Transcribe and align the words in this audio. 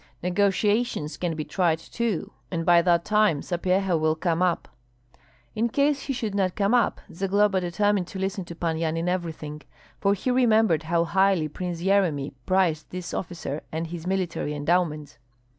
Negotiations 0.23 1.15
can 1.15 1.35
be 1.35 1.45
tried 1.45 1.77
too, 1.77 2.31
and 2.49 2.65
by 2.65 2.81
that 2.81 3.05
time 3.05 3.43
Sapyeha 3.43 3.95
will 3.99 4.15
come 4.15 4.41
up." 4.41 4.67
In 5.53 5.69
case 5.69 6.01
he 6.01 6.11
should 6.13 6.33
not 6.33 6.55
come 6.55 6.73
up, 6.73 6.99
Zagloba 7.13 7.61
determined 7.61 8.07
to 8.07 8.17
listen 8.17 8.43
to 8.45 8.55
Pan 8.55 8.79
Yan 8.79 8.97
in 8.97 9.07
everything, 9.07 9.61
for 9.99 10.15
he 10.15 10.31
remembered 10.31 10.81
how 10.89 11.03
highly 11.03 11.47
Prince 11.47 11.83
Yeremi 11.83 12.33
prized 12.47 12.89
this 12.89 13.13
officer 13.13 13.61
and 13.71 13.85
his 13.85 14.07
military 14.07 14.55
endowments. 14.55 15.19